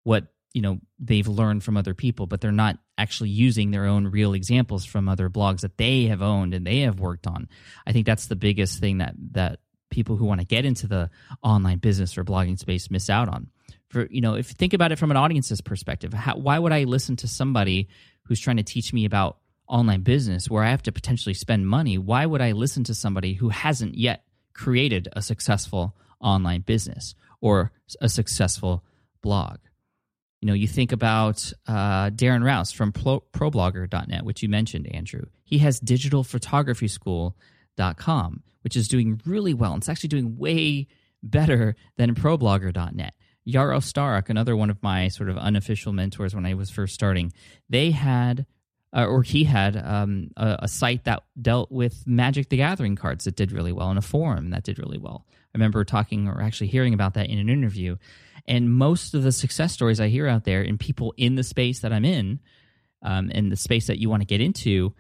what 0.05 0.27
you 0.53 0.63
know 0.63 0.79
they've 0.99 1.29
learned 1.29 1.65
from 1.65 1.77
other 1.77 1.95
people 1.95 2.27
but 2.27 2.41
they're 2.41 2.53
not 2.53 2.79
actually 3.03 3.31
using 3.31 3.73
their 3.73 3.87
own 3.87 4.07
real 4.07 4.33
examples 4.33 4.85
from 4.85 5.09
other 5.09 5.29
blogs 5.29 5.63
that 5.63 5.77
they 5.77 6.05
have 6.05 6.23
owned 6.23 6.55
and 6.55 6.65
they 6.65 6.81
have 6.81 7.01
worked 7.01 7.27
on. 7.27 7.49
I 7.85 7.93
think 7.93 8.07
that's 8.07 8.29
the 8.29 8.37
biggest 8.37 8.79
thing 8.79 8.99
that 8.99 9.15
that 9.33 9.59
people 9.91 10.17
who 10.17 10.25
want 10.25 10.41
to 10.41 10.47
get 10.47 10.65
into 10.65 10.87
the 10.87 11.11
online 11.43 11.79
business 11.79 12.17
or 12.17 12.25
blogging 12.25 12.59
space 12.59 12.91
miss 12.91 13.11
out 13.11 13.29
on. 13.29 13.49
For 13.89 14.07
you 14.09 14.21
know 14.21 14.35
if 14.35 14.51
you 14.51 14.55
think 14.55 14.73
about 14.73 14.93
it 14.93 14.99
from 14.99 15.11
an 15.11 15.17
audience's 15.17 15.61
perspective 15.61 16.15
how, 16.15 16.37
why 16.37 16.59
would 16.59 16.73
i 16.73 16.85
listen 16.85 17.17
to 17.17 17.29
somebody 17.29 17.89
who's 18.23 18.41
trying 18.41 18.57
to 18.57 18.63
teach 18.63 18.93
me 18.93 19.05
about 19.05 19.39
online 19.69 20.03
business 20.03 20.49
where 20.49 20.63
i 20.63 20.71
have 20.71 20.83
to 20.85 20.93
potentially 20.93 21.35
spend 21.35 21.67
money? 21.67 21.99
Why 21.99 22.25
would 22.25 22.41
i 22.41 22.53
listen 22.53 22.85
to 22.85 22.95
somebody 22.95 23.35
who 23.35 23.49
hasn't 23.49 23.97
yet 23.97 24.25
created 24.55 25.09
a 25.13 25.23
successful 25.23 25.97
online 26.21 26.61
business 26.61 27.15
or 27.41 27.73
a 28.01 28.09
successful 28.09 28.85
blog 29.23 29.59
you 30.43 30.49
know, 30.49 30.55
you 30.55 30.67
think 30.67 30.91
about 30.91 31.53
uh, 31.69 32.11
Darren 32.11 32.45
Rowse 32.45 32.73
from 32.73 32.91
Pro- 32.91 33.23
ProBlogger.net, 33.33 34.25
which 34.25 34.43
you 34.43 34.49
mentioned, 34.49 34.89
Andrew. 34.93 35.27
He 35.45 35.59
has 35.59 35.81
digitalphotographyschool.com, 35.81 38.43
which 38.63 38.77
is 38.77 38.89
doing 38.89 39.21
really 39.25 39.55
well. 39.55 39.77
It's 39.77 39.89
actually 39.89 40.09
doing 40.09 40.37
way 40.37 40.89
better 41.23 41.77
than 41.97 42.17
ProBlogger.net. 42.17 43.15
Yaro 43.47 43.79
Starak, 43.79 44.31
another 44.31 44.57
one 44.57 44.69
of 44.69 44.83
my 44.83 45.07
sort 45.07 45.29
of 45.29 45.39
unofficial 45.39 45.93
mentors 45.93 46.35
when 46.35 46.45
I 46.45 46.55
was 46.55 46.71
first 46.71 46.95
starting, 46.95 47.33
they 47.69 47.93
had, 47.93 48.45
uh, 48.95 49.07
or 49.07 49.23
he 49.23 49.45
had, 49.45 49.77
um, 49.77 50.31
a, 50.37 50.61
a, 50.63 50.69
site 50.69 51.05
that 51.05 51.23
dealt 51.41 51.73
with 51.73 52.05
Magic 52.07 52.49
the 52.49 52.59
Gathering 52.59 52.97
cards 52.97 53.25
that 53.25 53.37
did 53.37 53.53
really 53.53 53.73
well, 53.73 53.89
and 53.89 53.99
a 53.99 54.03
forum 54.03 54.51
that 54.51 54.65
did 54.65 54.79
really 54.79 54.99
well. 54.99 55.27
I 55.31 55.59
remember 55.59 55.85
talking 55.85 56.29
or 56.29 56.43
actually 56.43 56.69
hearing 56.69 56.95
about 56.95 57.15
that 57.15 57.29
in 57.29 57.39
an 57.39 57.49
interview. 57.49 57.97
And 58.47 58.75
most 58.75 59.15
of 59.15 59.23
the 59.23 59.33
success 59.33 59.73
stories 59.73 60.01
I 60.01 60.09
hear 60.09 60.27
out 60.27 60.45
there 60.45 60.63
and 60.63 60.79
people 60.79 61.15
in 61.17 61.37
the 61.37 61.43
space 61.43 61.81
that 61.81 61.93
I'm 61.93 62.05
in, 62.05 62.41
um, 63.03 63.31
and 63.35 63.51
the 63.51 63.57
space 63.57 63.87
that 63.89 63.99
you 63.99 64.09
want 64.09 64.23
to 64.23 64.27
get 64.27 64.41
into, 64.41 64.95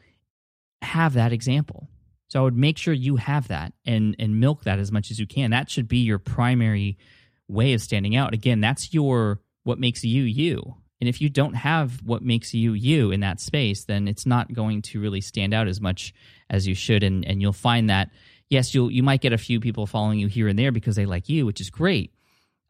have 0.82 1.14
that 1.14 1.32
example. 1.32 1.88
So 2.28 2.40
I 2.40 2.42
would 2.44 2.56
make 2.56 2.78
sure 2.78 2.94
you 2.94 3.16
have 3.16 3.49
that 3.49 3.75
and 3.84 4.16
and 4.18 4.40
milk 4.40 4.64
that 4.64 4.78
as 4.78 4.90
much 4.90 5.11
as 5.11 5.18
you 5.18 5.26
can. 5.26 5.50
That 5.50 5.70
should 5.70 5.87
be 5.87 5.99
your 5.99 6.18
primary 6.18 6.96
way 7.46 7.75
of 7.75 7.82
standing 7.82 8.16
out. 8.16 8.32
Again, 8.32 8.61
that's 8.61 8.94
your 8.94 9.40
what 9.64 9.78
makes 9.78 10.02
you 10.02 10.22
you. 10.22 10.76
And 11.02 11.09
if 11.09 11.21
you 11.21 11.28
don't 11.28 11.54
have 11.54 12.00
what 12.04 12.23
makes 12.23 12.54
you 12.54 12.75
you 12.75 13.11
in 13.11 13.18
that 13.21 13.40
space, 13.40 13.87
then 13.87 14.06
it's 14.06 14.25
not 14.25 14.52
going 14.52 14.82
to 14.82 15.00
really 15.00 15.21
stand 15.21 15.52
out 15.52 15.66
as 15.66 15.80
much 15.80 16.14
as 16.49 16.68
you 16.68 16.76
should. 16.76 17.02
And 17.02 17.25
and 17.26 17.42
you'll 17.42 17.52
find 17.52 17.90
that 17.90 18.11
yes, 18.49 18.73
you'll 18.73 18.88
you 18.88 19.02
might 19.02 19.21
get 19.21 19.32
a 19.32 19.38
few 19.38 19.59
people 19.59 19.85
following 19.85 20.21
you 20.21 20.28
here 20.28 20.47
and 20.47 20.56
there 20.56 20.71
because 20.71 20.94
they 20.94 21.04
like 21.04 21.28
you, 21.28 21.44
which 21.44 21.61
is 21.61 21.71
great. 21.71 22.14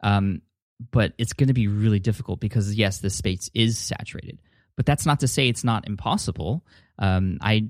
Um, 0.01 0.41
but 0.89 1.13
it's 1.19 1.33
going 1.33 1.49
to 1.49 1.53
be 1.53 1.67
really 1.67 1.99
difficult 1.99 2.39
because 2.39 2.73
yes, 2.73 2.97
the 2.97 3.11
space 3.11 3.51
is 3.53 3.77
saturated. 3.77 4.41
But 4.75 4.87
that's 4.87 5.05
not 5.05 5.19
to 5.19 5.27
say 5.27 5.47
it's 5.47 5.63
not 5.63 5.85
impossible. 5.85 6.65
Um, 6.97 7.37
I, 7.39 7.69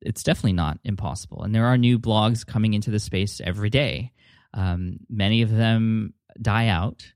it's 0.00 0.24
definitely 0.24 0.54
not 0.54 0.80
impossible, 0.82 1.44
and 1.44 1.54
there 1.54 1.66
are 1.66 1.78
new 1.78 2.00
blogs 2.00 2.44
coming 2.44 2.74
into 2.74 2.90
the 2.90 2.98
space 2.98 3.40
every 3.40 3.70
day. 3.70 4.10
Um, 4.52 4.98
many 5.08 5.42
of 5.42 5.52
them 5.52 6.12
die 6.42 6.66
out, 6.66 7.06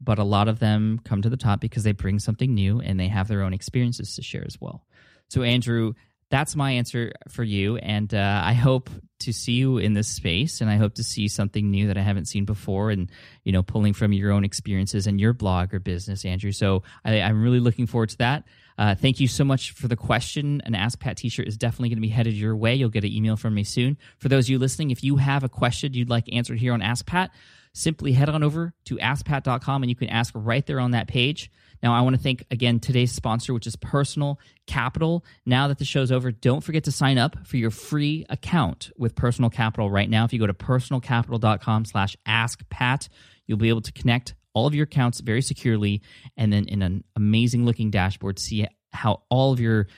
but 0.00 0.18
a 0.18 0.24
lot 0.24 0.48
of 0.48 0.58
them 0.58 1.00
come 1.04 1.22
to 1.22 1.30
the 1.30 1.36
top 1.36 1.60
because 1.60 1.84
they 1.84 1.92
bring 1.92 2.18
something 2.18 2.54
new 2.54 2.80
and 2.80 2.98
they 2.98 3.08
have 3.08 3.28
their 3.28 3.42
own 3.42 3.54
experiences 3.54 4.14
to 4.16 4.22
share 4.22 4.44
as 4.46 4.60
well. 4.60 4.86
So, 5.28 5.42
Andrew, 5.42 5.94
that's 6.30 6.56
my 6.56 6.72
answer 6.72 7.12
for 7.28 7.44
you. 7.44 7.76
And 7.76 8.12
uh, 8.12 8.42
I 8.44 8.54
hope 8.54 8.90
to 9.20 9.32
see 9.32 9.52
you 9.52 9.78
in 9.78 9.94
this 9.94 10.08
space, 10.08 10.60
and 10.60 10.68
I 10.68 10.76
hope 10.76 10.94
to 10.94 11.04
see 11.04 11.28
something 11.28 11.70
new 11.70 11.88
that 11.88 11.96
I 11.96 12.02
haven't 12.02 12.26
seen 12.26 12.44
before, 12.44 12.90
and 12.90 13.10
you 13.44 13.52
know, 13.52 13.62
pulling 13.62 13.94
from 13.94 14.12
your 14.12 14.32
own 14.32 14.44
experiences 14.44 15.06
and 15.06 15.20
your 15.20 15.32
blog 15.32 15.72
or 15.72 15.78
business, 15.78 16.24
Andrew. 16.24 16.52
So 16.52 16.82
I, 17.04 17.16
am 17.16 17.42
really 17.42 17.60
looking 17.60 17.86
forward 17.86 18.10
to 18.10 18.18
that. 18.18 18.44
Uh, 18.76 18.94
thank 18.94 19.20
you 19.20 19.28
so 19.28 19.44
much 19.44 19.70
for 19.70 19.86
the 19.86 19.96
question. 19.96 20.60
An 20.64 20.74
Ask 20.74 20.98
Pat 20.98 21.16
T-shirt 21.16 21.46
is 21.46 21.56
definitely 21.56 21.90
going 21.90 21.98
to 21.98 22.02
be 22.02 22.08
headed 22.08 22.34
your 22.34 22.56
way. 22.56 22.74
You'll 22.74 22.88
get 22.88 23.04
an 23.04 23.12
email 23.12 23.36
from 23.36 23.54
me 23.54 23.62
soon. 23.62 23.96
For 24.18 24.28
those 24.28 24.46
of 24.46 24.50
you 24.50 24.58
listening, 24.58 24.90
if 24.90 25.04
you 25.04 25.16
have 25.16 25.44
a 25.44 25.48
question 25.48 25.94
you'd 25.94 26.10
like 26.10 26.24
answered 26.32 26.58
here 26.58 26.72
on 26.72 26.82
Ask 26.82 27.06
Pat, 27.06 27.30
simply 27.74 28.12
head 28.12 28.28
on 28.28 28.42
over 28.42 28.72
to 28.86 28.96
askpat.com 28.96 29.82
and 29.82 29.90
you 29.90 29.96
can 29.96 30.08
ask 30.08 30.32
right 30.34 30.64
there 30.64 30.80
on 30.80 30.92
that 30.92 31.08
page. 31.08 31.50
Now, 31.82 31.92
I 31.92 32.00
want 32.00 32.16
to 32.16 32.22
thank 32.22 32.46
again 32.50 32.80
today's 32.80 33.12
sponsor, 33.12 33.52
which 33.52 33.66
is 33.66 33.76
Personal 33.76 34.40
Capital. 34.66 35.24
Now 35.44 35.68
that 35.68 35.78
the 35.78 35.84
show's 35.84 36.10
over, 36.10 36.32
don't 36.32 36.62
forget 36.62 36.84
to 36.84 36.92
sign 36.92 37.18
up 37.18 37.46
for 37.46 37.58
your 37.58 37.70
free 37.70 38.24
account 38.30 38.90
with 38.96 39.14
Personal 39.14 39.50
Capital 39.50 39.90
right 39.90 40.08
now. 40.08 40.24
If 40.24 40.32
you 40.32 40.38
go 40.38 40.46
to 40.46 40.54
personalcapital.com 40.54 41.84
slash 41.84 42.16
askpat, 42.26 43.08
you'll 43.46 43.58
be 43.58 43.68
able 43.68 43.82
to 43.82 43.92
connect 43.92 44.34
all 44.54 44.66
of 44.66 44.74
your 44.74 44.84
accounts 44.84 45.20
very 45.20 45.42
securely 45.42 46.00
and 46.36 46.52
then 46.52 46.64
in 46.66 46.80
an 46.80 47.04
amazing 47.16 47.66
looking 47.66 47.90
dashboard 47.90 48.38
see 48.38 48.66
how 48.94 49.22
all 49.28 49.52
of 49.52 49.60
your 49.60 49.88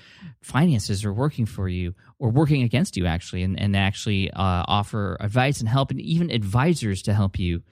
finances 0.41 1.05
are 1.05 1.13
working 1.13 1.47
for 1.47 1.69
you 1.69 1.95
or 2.19 2.31
working 2.31 2.63
against 2.63 2.97
you 2.97 3.07
actually 3.07 3.43
and, 3.43 3.61
and 3.61 3.77
actually 3.77 4.31
uh, 4.31 4.65
offer 4.67 5.17
advice 5.21 5.61
and 5.61 5.69
help 5.69 5.91
and 5.91 6.01
even 6.01 6.31
advisors 6.31 7.03
to 7.03 7.15
help 7.15 7.39
you 7.39 7.63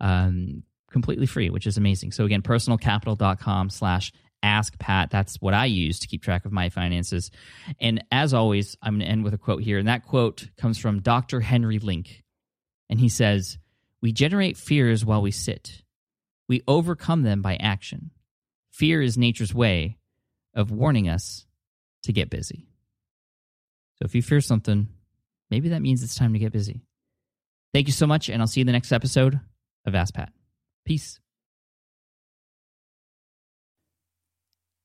um, 0.00 0.62
completely 0.90 1.26
free, 1.26 1.50
which 1.50 1.66
is 1.66 1.76
amazing. 1.76 2.12
So 2.12 2.24
again, 2.24 2.42
personalcapital.com 2.42 3.70
slash 3.70 4.12
ask 4.42 4.78
Pat. 4.78 5.10
That's 5.10 5.36
what 5.40 5.54
I 5.54 5.64
use 5.64 5.98
to 6.00 6.06
keep 6.06 6.22
track 6.22 6.44
of 6.44 6.52
my 6.52 6.68
finances. 6.68 7.30
And 7.80 8.04
as 8.12 8.34
always, 8.34 8.76
I'm 8.82 8.94
going 8.94 9.06
to 9.06 9.10
end 9.10 9.24
with 9.24 9.34
a 9.34 9.38
quote 9.38 9.62
here. 9.62 9.78
And 9.78 9.88
that 9.88 10.06
quote 10.06 10.48
comes 10.58 10.78
from 10.78 11.00
Dr. 11.00 11.40
Henry 11.40 11.78
Link. 11.78 12.22
And 12.90 13.00
he 13.00 13.08
says, 13.08 13.58
We 14.02 14.12
generate 14.12 14.58
fears 14.58 15.04
while 15.04 15.22
we 15.22 15.30
sit, 15.30 15.82
we 16.46 16.62
overcome 16.68 17.22
them 17.22 17.40
by 17.40 17.56
action. 17.56 18.10
Fear 18.70 19.02
is 19.02 19.16
nature's 19.16 19.54
way 19.54 19.96
of 20.54 20.70
warning 20.70 21.08
us 21.08 21.46
to 22.04 22.12
get 22.12 22.30
busy. 22.30 22.68
So 23.96 24.04
if 24.04 24.14
you 24.14 24.22
fear 24.22 24.40
something, 24.40 24.88
maybe 25.50 25.70
that 25.70 25.82
means 25.82 26.02
it's 26.02 26.14
time 26.14 26.32
to 26.32 26.38
get 26.38 26.52
busy. 26.52 26.82
Thank 27.72 27.86
you 27.86 27.92
so 27.92 28.06
much, 28.06 28.28
and 28.28 28.40
I'll 28.40 28.46
see 28.46 28.60
you 28.60 28.62
in 28.62 28.66
the 28.66 28.72
next 28.72 28.92
episode 28.92 29.40
of 29.84 29.94
Ask 29.94 30.14
Pat. 30.14 30.32
Peace. 30.84 31.18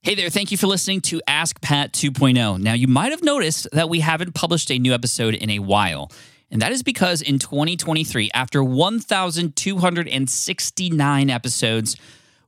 Hey 0.02 0.16
there, 0.16 0.30
thank 0.30 0.52
you 0.52 0.58
for 0.58 0.68
listening 0.68 1.02
to 1.02 1.22
Ask 1.28 1.62
Pat 1.62 1.92
2.0. 1.92 2.60
Now, 2.60 2.74
you 2.74 2.88
might 2.88 3.12
have 3.12 3.22
noticed 3.22 3.68
that 3.74 3.90
we 3.90 4.00
haven't 4.00 4.34
published 4.34 4.72
a 4.72 4.80
new 4.80 4.94
episode 4.94 5.36
in 5.36 5.50
a 5.50 5.60
while. 5.60 6.10
And 6.50 6.62
that 6.62 6.72
is 6.72 6.84
because 6.84 7.22
in 7.22 7.38
2023, 7.38 8.32
after 8.34 8.64
1,269 8.64 11.30
episodes, 11.30 11.98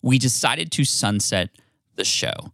we 0.01 0.17
decided 0.17 0.71
to 0.71 0.85
sunset 0.85 1.49
the 1.97 2.05
show. 2.05 2.53